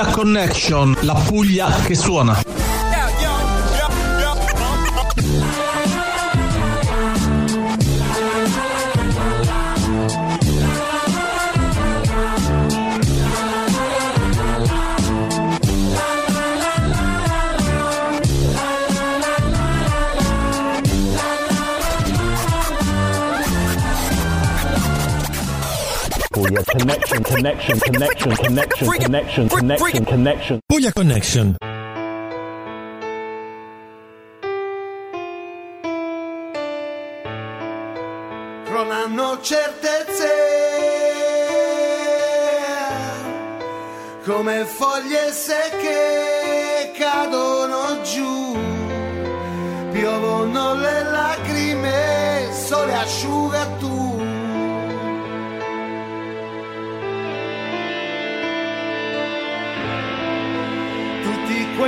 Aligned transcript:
Puglia 0.00 0.14
Connection, 0.14 0.96
la 1.02 1.12
Puglia 1.12 1.68
che 1.82 1.94
suona. 1.94 2.69
Puglia 26.32 26.62
connection, 26.62 27.24
connection, 27.24 27.80
connection, 27.80 28.30
connection, 28.30 28.86
connection, 28.86 29.48
connection, 29.48 30.04
connection. 30.04 30.60
Puglia 30.68 30.92
Connection. 30.92 31.56
non 38.70 38.90
hanno 38.92 39.40
certezze 39.42 40.28
come 44.24 44.64
foglie 44.66 45.32
secche 45.32 46.92
cadono 46.96 48.00
giù 48.02 48.56
piovono 49.90 50.74
le 50.74 51.02
lacrime 51.02 52.48
sole 52.52 52.94
asciuga 52.94 53.66
tu 53.80 53.89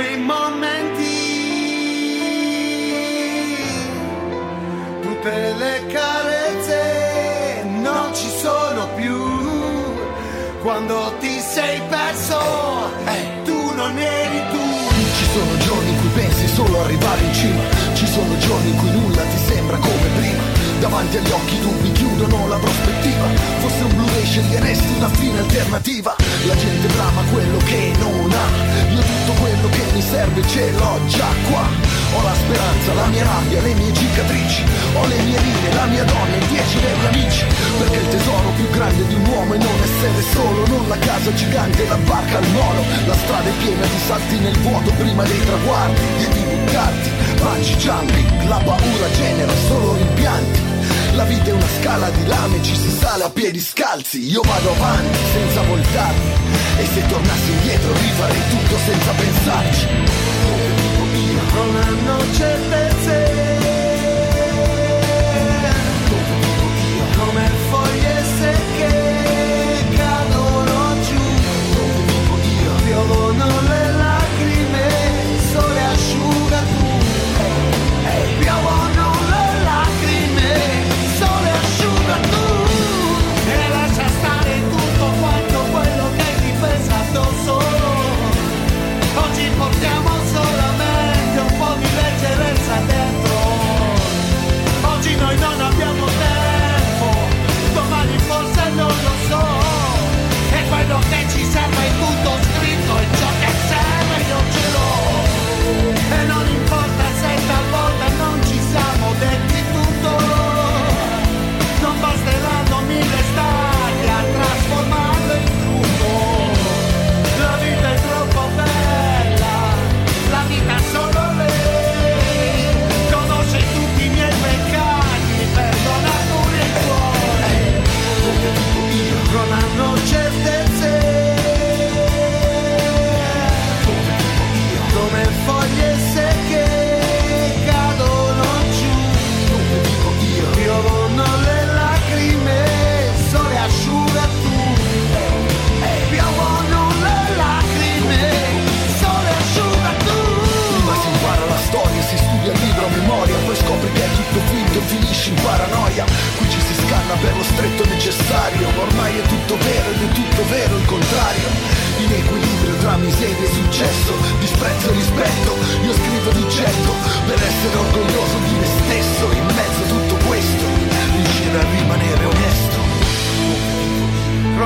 quei 0.03 0.17
momenti. 0.17 1.11
Tutte 5.01 5.53
le 5.57 5.85
carezze 5.87 7.63
non 7.81 8.13
ci 8.13 8.29
sono 8.41 8.87
più. 8.95 9.17
Quando 10.61 11.13
ti 11.19 11.39
sei 11.39 11.81
perso 11.89 12.39
tu 13.45 13.73
non 13.75 13.97
eri 13.97 14.41
tu. 14.51 14.61
Ci 15.17 15.25
sono 15.33 15.57
giorni 15.57 15.89
in 15.89 15.99
cui 15.99 16.09
pensi 16.09 16.47
solo 16.47 16.81
arrivare 16.81 17.21
in 17.21 17.33
cima, 17.33 17.61
ci 17.93 18.07
sono 18.07 18.37
giorni 18.37 18.69
in 18.69 18.77
cui 18.77 18.91
nulla 18.91 19.21
ti 19.23 19.37
sembra 19.37 19.77
come 19.77 20.07
prima. 20.17 20.43
Davanti 20.79 21.17
agli 21.17 21.31
occhi 21.31 21.59
dubbi 21.59 21.91
chiudono 21.93 22.47
la 22.47 22.57
prospettiva, 22.57 23.25
fosse 23.59 23.83
un 23.83 23.95
Blu-ray 23.95 24.25
sceglieresti 24.25 24.93
una 24.97 25.09
fine 25.09 25.39
alternativa. 25.39 26.15
La 26.45 26.55
gente 26.57 26.87
brama 26.87 27.21
quello 27.31 27.57
che 27.59 27.93
non 27.99 28.29
ha, 28.29 28.91
io 28.91 28.99
tutto 28.99 29.31
quello 29.39 29.69
che 29.69 29.83
mi 29.93 30.01
serve 30.01 30.45
ce 30.45 30.71
l'ho 30.71 30.99
già 31.07 31.31
qua. 31.49 31.63
Ho 32.15 32.21
la 32.21 32.33
speranza, 32.35 32.93
la 32.93 33.05
mia 33.07 33.23
rabbia, 33.23 33.61
le 33.61 33.73
mie 33.73 33.93
cicatrici, 33.93 34.63
ho 34.93 35.07
le 35.07 35.21
mie 35.23 35.39
linee, 35.39 35.73
la 35.73 35.85
mia 35.85 36.03
donna 36.03 36.35
e 36.35 36.47
dieci 36.47 36.77
miei 36.79 37.07
amici. 37.07 37.45
Perché 37.79 37.97
il 37.97 38.07
tesoro 38.09 38.49
più 38.57 38.69
grande 38.71 39.07
di 39.07 39.13
un 39.13 39.25
uomo 39.25 39.53
è 39.53 39.57
non 39.57 39.79
essere 39.83 40.21
solo, 40.33 40.67
non 40.67 40.87
la 40.89 40.97
casa 40.97 41.33
gigante, 41.33 41.87
la 41.87 41.97
barca 42.03 42.37
al 42.37 42.47
molo. 42.49 42.83
La 43.05 43.15
strada 43.15 43.47
è 43.47 43.53
piena 43.63 43.85
di 43.85 43.99
salti 44.05 44.37
nel 44.39 44.59
vuoto 44.59 44.91
prima 44.91 45.23
dei 45.23 45.45
traguardi 45.45 46.01
e 46.19 46.27
di 46.27 46.39
buttarti. 46.41 47.09
Bungee 47.39 47.77
jumping, 47.77 48.47
la 48.47 48.57
paura 48.57 49.11
genera 49.15 49.53
solo 49.67 49.95
rimpianti. 49.95 50.72
La 51.15 51.25
vita 51.25 51.49
è 51.49 51.51
una 51.51 51.67
scala 51.79 52.09
di 52.09 52.25
lame, 52.25 52.63
ci 52.63 52.75
si 52.75 52.89
sale 52.89 53.23
a 53.23 53.29
piedi 53.29 53.59
scalzi. 53.59 54.29
Io 54.31 54.41
vado 54.41 54.71
avanti 54.71 55.19
senza 55.31 55.61
voltarmi. 55.61 56.31
E 56.79 56.85
se 56.85 57.05
tornassi 57.05 57.51
indietro 57.51 57.93
rifarei 57.93 58.41
tutto 58.49 58.77
senza 58.77 59.11
pensarci. 59.11 59.85
Dove 59.85 60.67
vivo 60.75 61.05
io? 61.31 62.92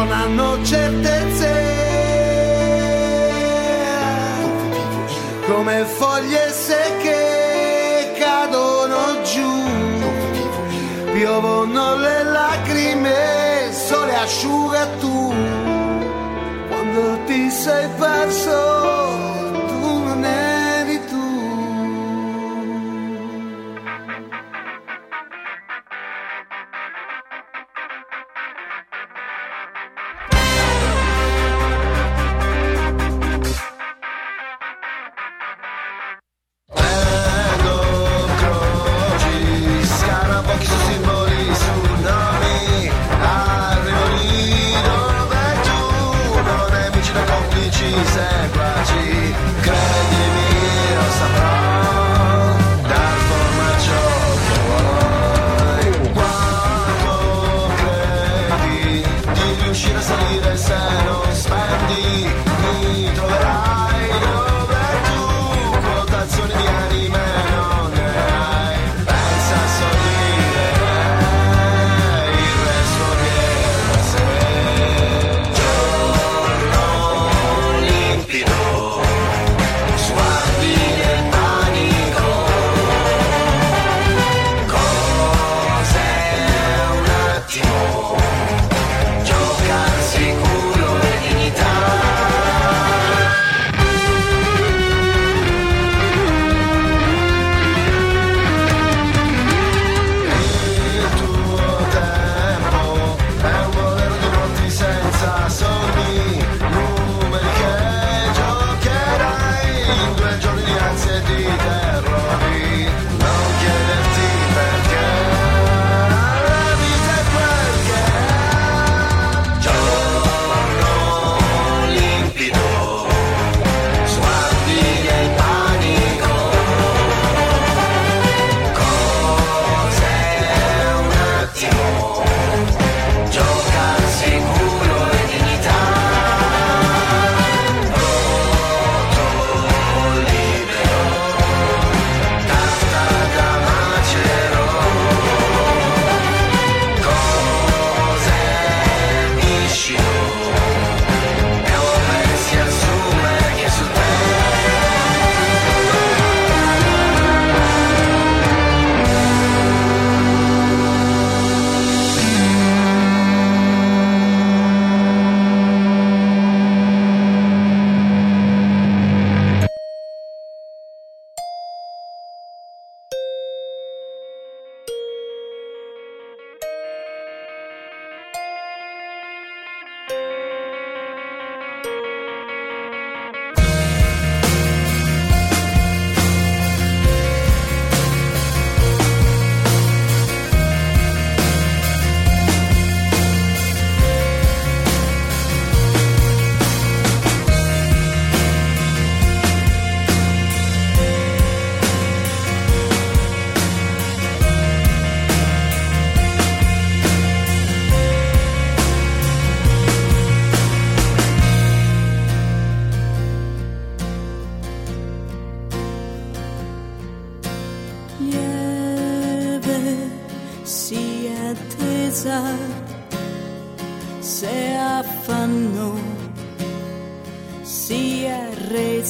non 0.07 0.12
hanno 0.12 0.63
certezze. 0.63 1.75
Come 5.45 5.86
foglie 5.86 6.51
secche 6.51 8.13
cadono 8.19 9.21
giù, 9.24 11.12
piovono 11.13 11.95
le 11.95 12.24
lacrime, 12.24 13.71
sole 13.71 14.15
asciuga 14.15 14.88
tu. 15.00 15.33
Quando 16.68 17.19
ti 17.25 17.50
sei 17.50 17.88
perso 17.98 19.06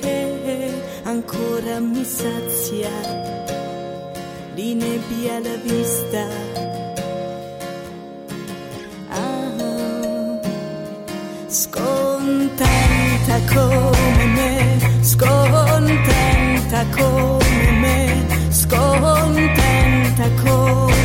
che 0.00 0.72
ancora 1.04 1.78
mi 1.80 2.04
sazia 2.04 2.90
di 4.54 4.74
nebbia 4.74 5.40
la 5.40 5.56
vista. 5.62 6.26
Ah, 9.10 10.40
scontenta 11.46 13.40
come 13.52 14.24
me, 14.34 14.78
scontenta 15.02 16.84
come 16.96 17.70
me, 17.80 18.26
scontenta 18.50 20.30
come 20.42 20.86
me. 20.86 20.95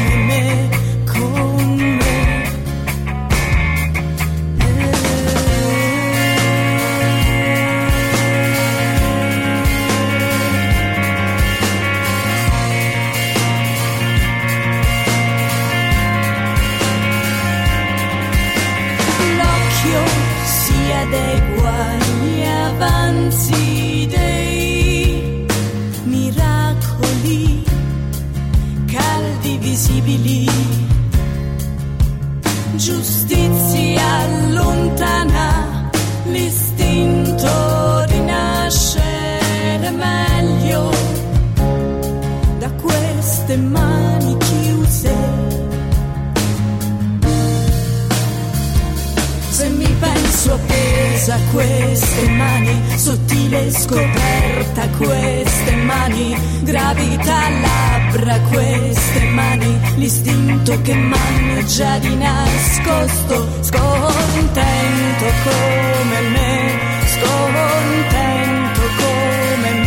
Queste 51.51 52.29
mani, 52.29 52.81
sottile 52.95 53.71
scoperta 53.71 54.87
queste 54.97 55.75
mani, 55.75 56.35
gravità 56.63 57.49
labbra 57.49 58.39
queste 58.49 59.23
mani, 59.33 59.79
l'istinto 59.97 60.81
che 60.81 60.95
m'hanno 60.95 61.63
già 61.65 61.97
di 61.99 62.15
nascosto, 62.15 63.47
scontento 63.61 65.25
come 65.43 66.21
me, 66.29 66.79
scontento 67.05 68.81
come 68.97 69.69
me, 69.71 69.80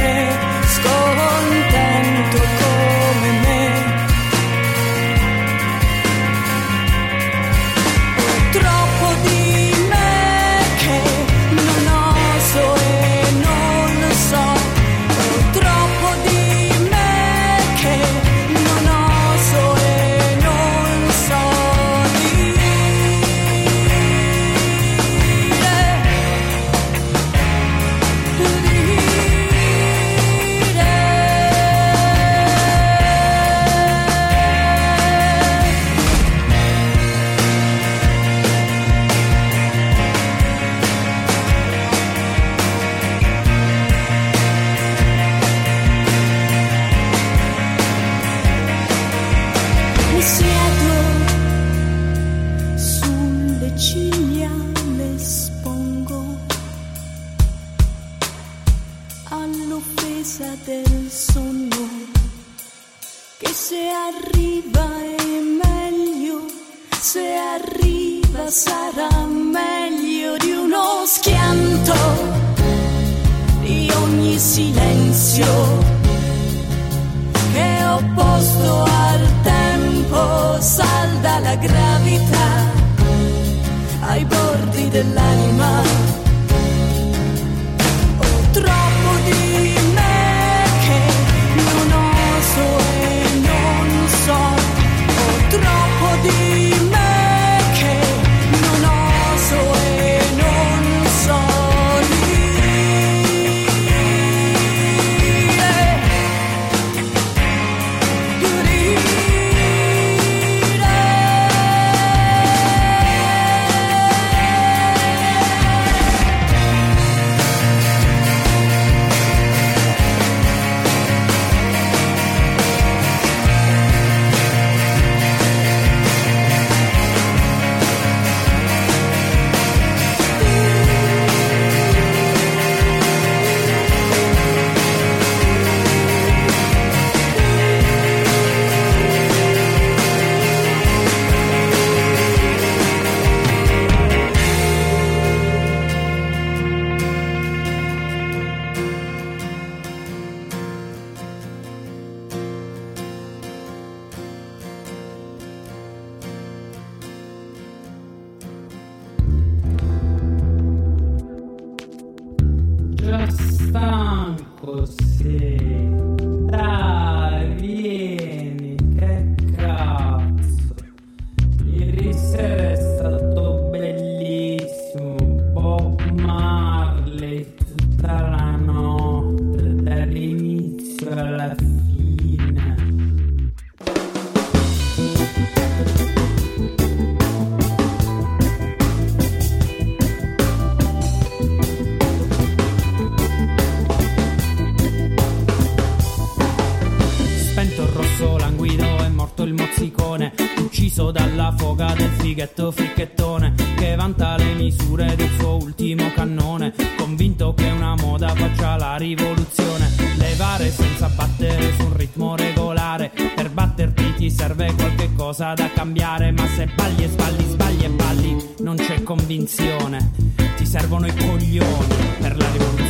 fighetto 202.35 202.73
fricchettone 202.73 203.55
Che 203.77 203.95
vanta 203.95 204.37
le 204.37 204.55
misure 204.55 205.15
del 205.15 205.31
suo 205.39 205.57
ultimo 205.57 206.11
cannone 206.13 206.75
Convinto 206.97 207.55
che 207.55 207.71
una 207.71 207.95
moda 207.95 208.35
faccia 208.35 208.77
la 208.77 208.97
rivoluzione. 208.97 209.89
Levare 210.17 210.71
senza 210.71 211.09
battere 211.09 211.73
su 211.75 211.85
un 211.85 211.97
ritmo 211.97 212.35
regolare 212.35 213.13
Per 213.35 213.51
batterti 213.51 214.15
ti 214.15 214.31
serve 214.31 214.75
qualche 214.75 215.13
cosa 215.15 215.55
da 215.55 215.71
cambiare 215.73 216.33
Ma 216.33 216.47
se 216.49 216.69
balli 216.75 217.05
e 217.05 217.09
sballi, 217.09 217.45
sbagli 217.49 217.85
e 217.85 217.89
balli 217.91 218.55
Non 218.59 218.77
c'è 218.77 219.03
convinzione. 219.05 220.11
Ti 220.57 220.67
servono 220.67 221.07
i 221.07 221.15
coglioni 221.15 221.87
per 222.19 222.37
la 222.37 222.51
rivoluzione 222.51 222.84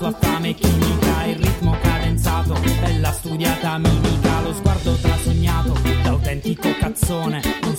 tua 0.00 0.12
fame 0.18 0.54
chimica, 0.54 1.24
il 1.26 1.36
ritmo 1.36 1.76
cadenzato 1.78 2.54
e 2.54 2.98
la 3.00 3.12
studiata 3.12 3.76
mimica, 3.76 4.40
lo 4.40 4.54
sguardo 4.54 4.94
trasognato 4.94 5.74
da 6.02 6.08
autentico 6.08 6.74
cazzone, 6.78 7.42
non 7.60 7.76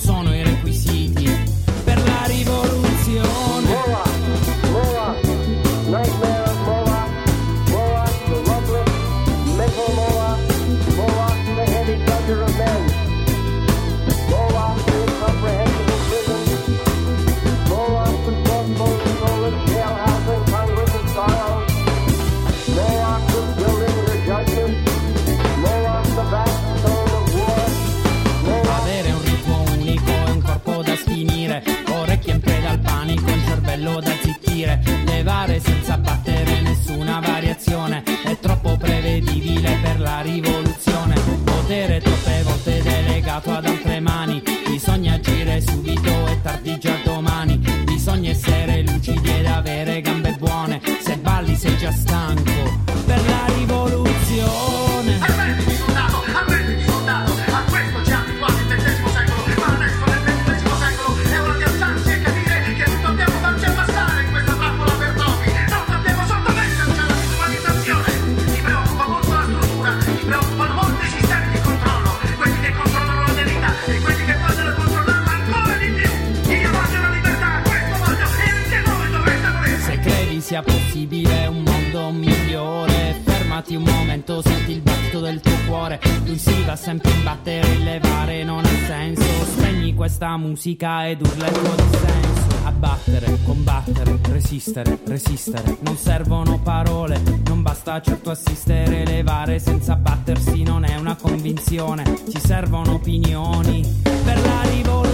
musica 86.72 86.76
sempre 86.76 87.12
battere 87.22 87.72
e 87.72 87.78
levare 87.78 88.44
non 88.44 88.64
ha 88.64 88.86
senso. 88.86 89.22
Spegni 89.22 89.94
questa 89.94 90.36
musica 90.36 91.08
ed 91.08 91.20
urla 91.20 91.46
il 91.46 91.52
tuo 91.52 91.74
dissenso. 91.74 92.40
Abbattere, 92.64 93.38
combattere, 93.44 94.18
resistere, 94.30 94.98
resistere. 95.04 95.78
Non 95.80 95.96
servono 95.96 96.60
parole, 96.60 97.20
non 97.46 97.62
basta 97.62 98.00
certo 98.00 98.30
assistere. 98.30 99.04
Levare 99.04 99.58
senza 99.58 99.96
battersi 99.96 100.62
non 100.62 100.84
è 100.84 100.96
una 100.96 101.16
convinzione. 101.16 102.04
Ci 102.28 102.40
servono 102.40 102.94
opinioni 102.94 103.82
per 104.02 104.40
la 104.40 104.62
rivoluzione. 104.62 105.11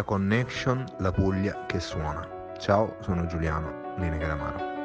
Puglia 0.00 0.04
Connection, 0.04 0.84
la 0.98 1.12
Puglia 1.12 1.66
che 1.66 1.80
suona. 1.80 2.26
Ciao, 2.58 2.96
sono 3.00 3.26
Giuliano 3.26 3.94
Lini 3.98 4.18
Calamaro. 4.18 4.79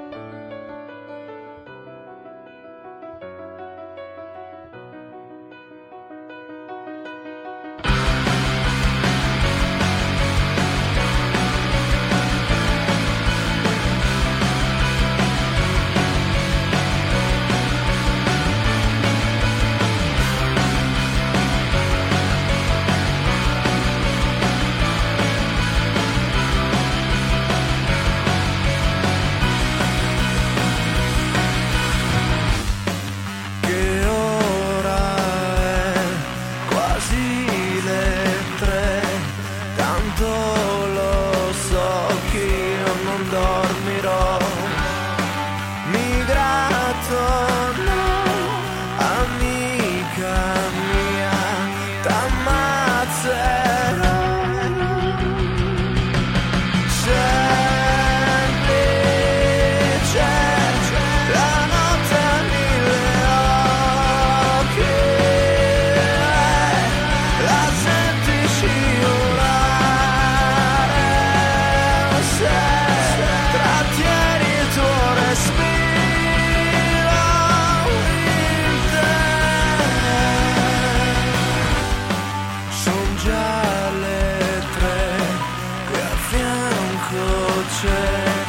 fianco 86.46 87.64
c'è 87.80 88.44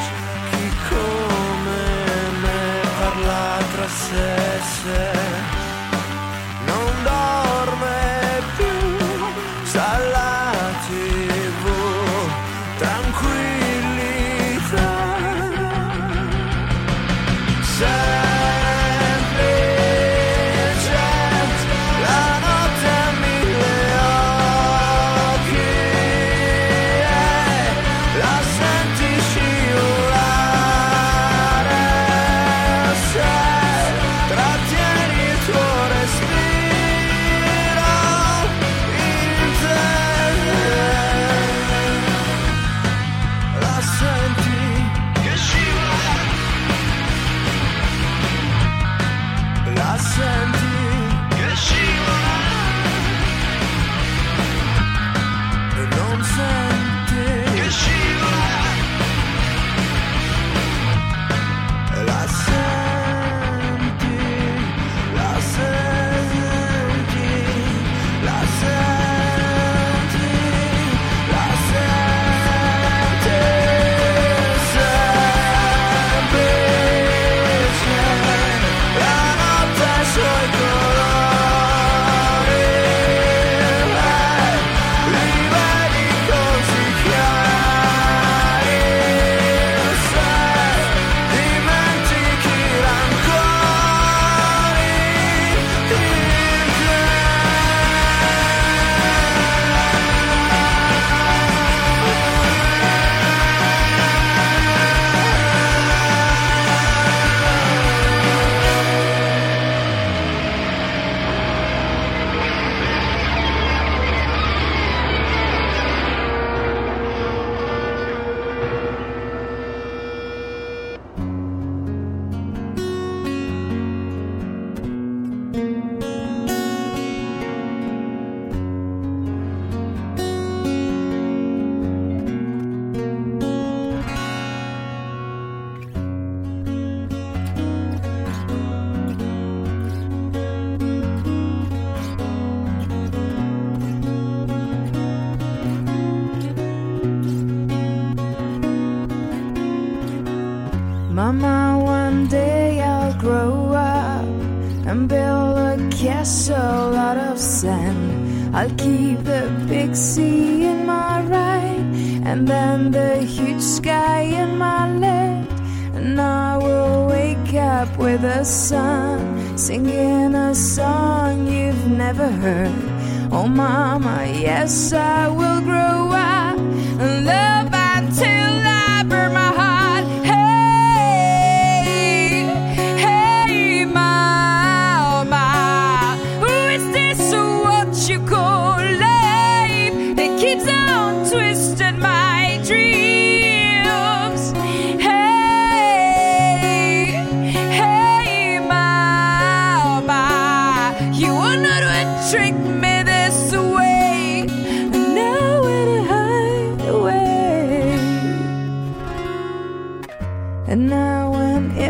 chi 0.51 0.71
come 0.89 2.41
me 2.41 2.81
parla 2.99 3.59
tra 3.73 3.89
sé. 3.89 4.61
sé. 4.83 5.16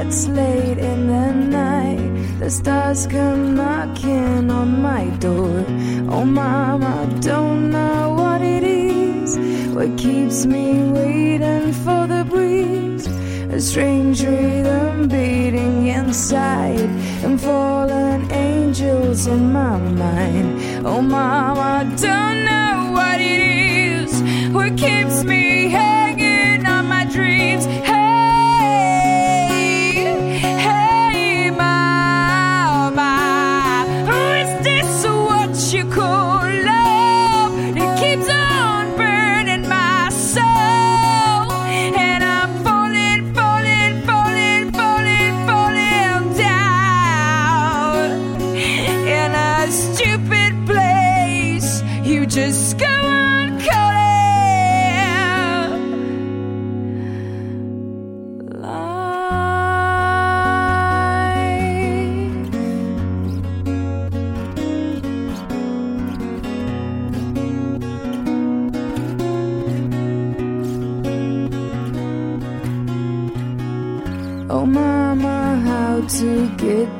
It's 0.07 0.29
late 0.29 0.79
in 0.79 1.09
the 1.09 1.33
night. 1.33 2.39
The 2.39 2.49
stars 2.49 3.09
come 3.09 3.57
knocking 3.57 4.53
on 4.53 4.81
my 4.81 5.07
door. 5.19 5.65
Oh, 6.09 6.25
mama, 6.25 7.05
I 7.05 7.19
don't 7.19 7.73
know 7.73 8.15
what 8.17 8.41
it 8.41 8.63
is. 8.63 9.37
What 9.75 9.99
keeps 9.99 10.47
me 10.47 10.89
waiting 10.93 11.73
for 11.73 12.07
the 12.07 12.25
breeze? 12.25 13.09
A 13.53 13.61
strange 13.61 14.23
rhythm 14.23 15.09
beating 15.09 15.89
inside, 15.89 16.89
and 17.25 17.41
fallen 17.41 18.31
angels 18.31 19.27
in 19.27 19.53
my 19.53 19.77
mind. 19.77 20.87
Oh, 20.87 21.03
mama, 21.03 21.61
I 21.61 21.85
don't. 21.97 22.26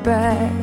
back 0.07 0.53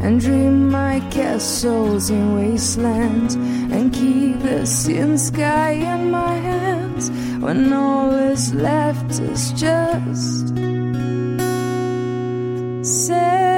and 0.00 0.18
dream 0.18 0.70
my 0.70 0.98
castles 1.10 2.08
in 2.08 2.34
wastelands 2.34 3.34
and 3.34 3.92
keep 3.92 4.40
the 4.40 4.64
sin 4.64 5.18
sky 5.18 5.72
in 5.72 6.10
my 6.10 6.34
hands 6.36 7.10
when 7.38 7.70
all 7.70 8.10
is 8.14 8.54
left 8.54 9.20
is 9.20 9.52
just 9.52 10.56
sand. 12.82 13.48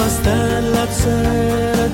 La 0.00 0.06
tua 0.06 0.14
stella 0.14 1.90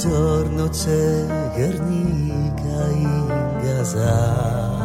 giorno 0.00 0.66
c'è 0.70 1.26
Guernica 1.52 2.88
in 2.88 3.58
Gaza 3.60 4.79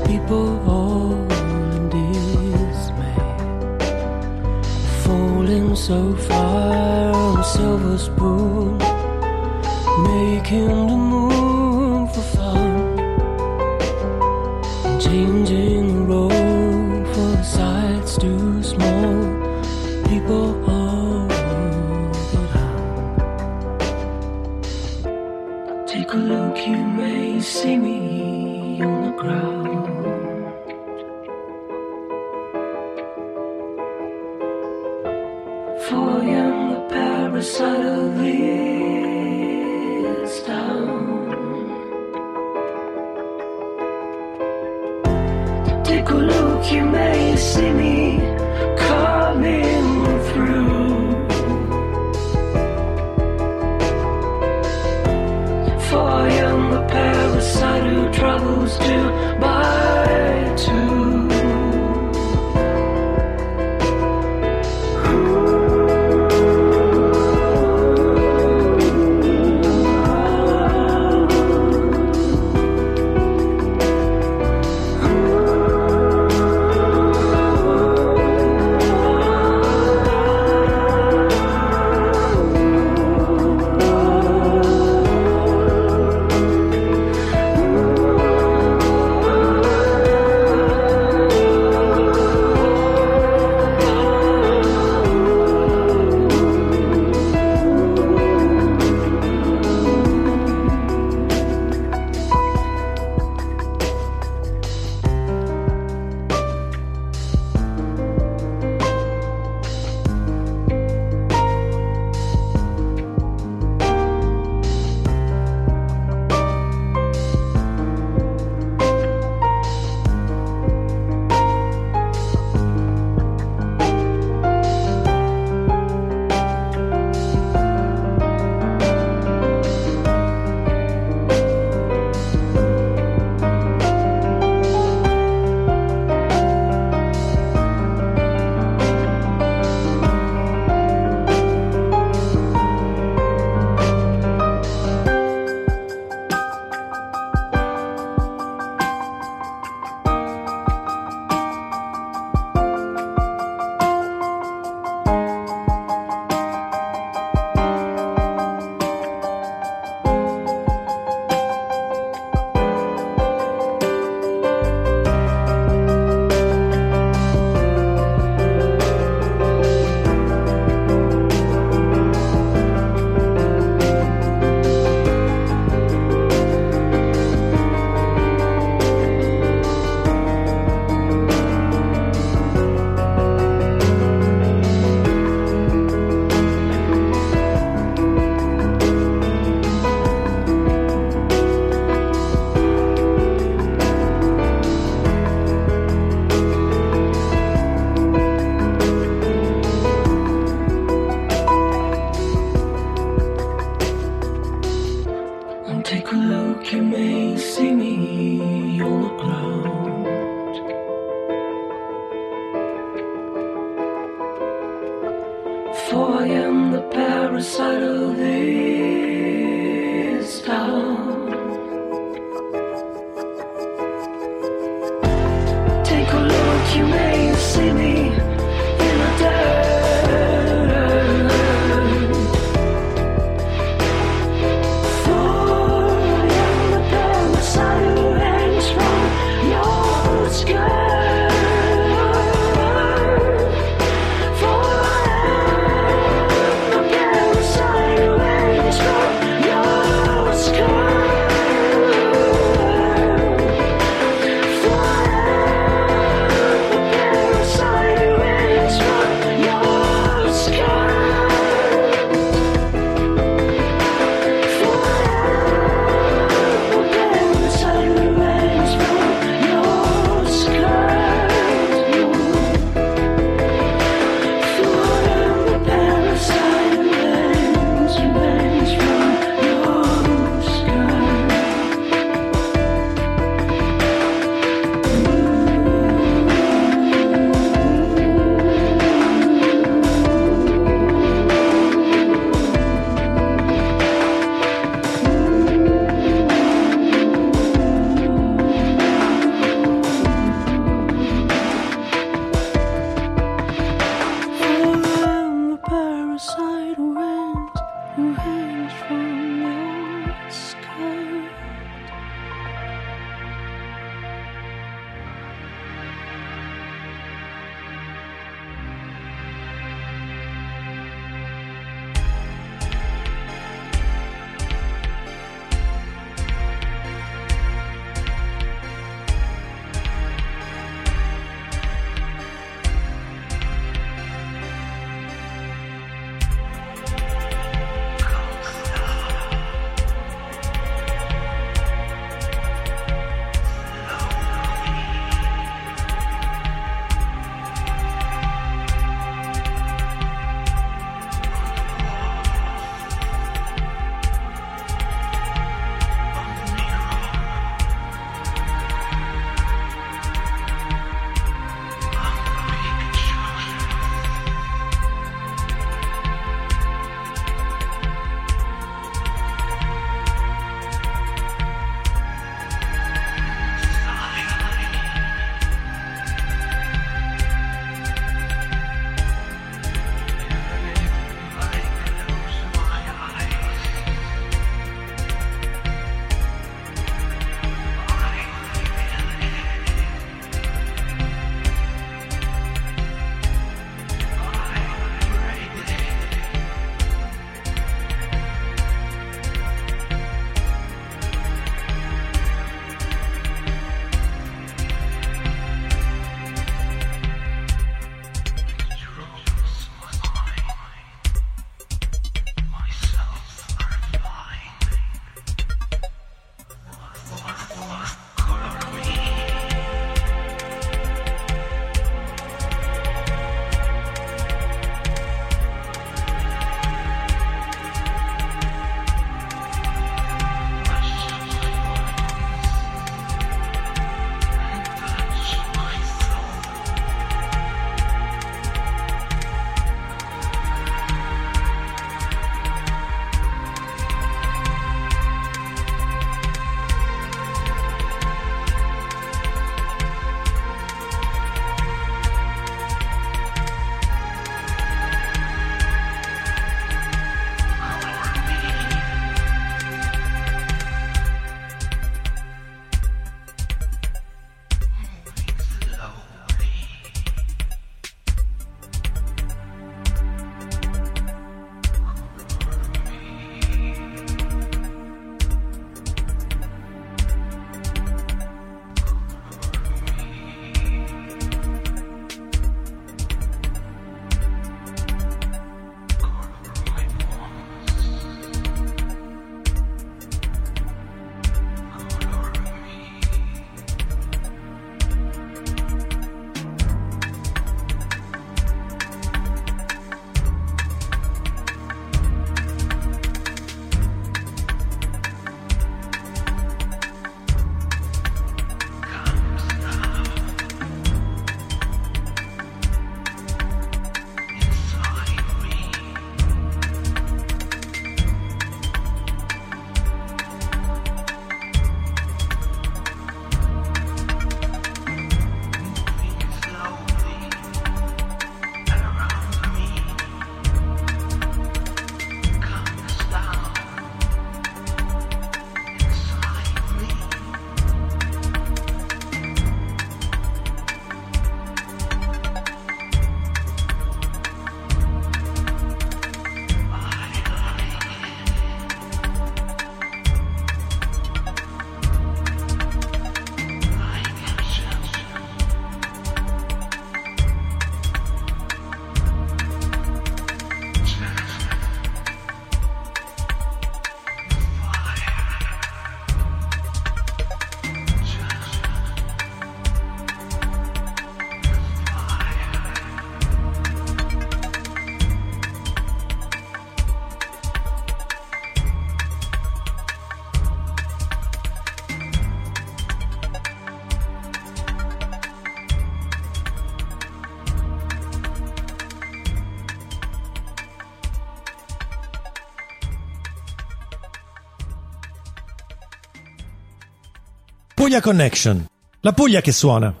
Puglia 597.81 597.99
Connection, 597.99 598.63
la 598.99 599.11
Puglia 599.11 599.41
che 599.41 599.51
suona. 599.51 600.00